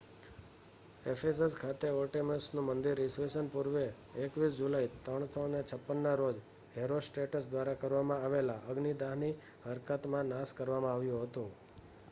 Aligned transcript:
Ephesus 1.05 1.55
ખાતે 1.57 1.89
આર્ટેમિસનું 1.89 2.65
મંદિર 2.67 3.01
ઈસવીસન 3.01 3.49
પૂર્વે 3.49 3.83
21 4.21 4.55
જુલાઈ 4.59 4.87
356ના 5.03 6.13
રોજ 6.21 6.39
હેરોસ્ટ્રેટસ 6.77 7.49
દ્વારા 7.51 7.77
કરવામાં 7.77 8.23
આવેલા 8.23 8.57
અગ્નિદાહની 8.71 9.31
હરકતમાં 9.67 10.33
નાશ 10.33 10.55
કરવામાં 10.55 10.95
આવ્યું 10.95 11.23
હતું 11.27 11.53